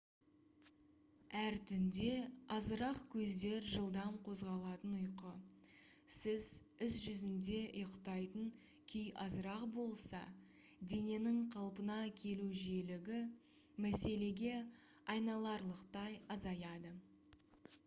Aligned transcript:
әр 1.39 1.55
түнде 1.71 2.05
азырақ 2.53 2.99
көздер 3.15 3.65
жылдам 3.73 4.15
қозғалатын 4.29 4.95
ұйқы 4.99 5.33
сіз 6.15 6.47
іс 6.85 6.95
жүзінде 7.03 7.57
ұйықтайтын 7.81 8.47
күй 8.93 9.05
азырақ 9.25 9.65
болса 9.75 10.21
дененің 10.93 11.37
қалпына 11.57 11.97
келу 12.23 12.47
жиілігі 12.63 13.19
мәселеге 13.87 14.55
айналарлықтай 15.17 16.17
азаяды 16.37 16.95